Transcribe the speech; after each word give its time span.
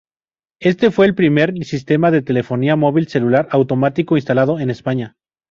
Este 0.61 0.89
fue 0.89 1.05
el 1.05 1.13
primer 1.13 1.53
sistema 1.63 2.09
de 2.09 2.23
telefonía 2.23 2.75
móvil 2.75 3.07
celular 3.07 3.47
automático 3.51 4.17
instalado 4.17 4.57
en 4.59 4.71
España. 4.71 5.15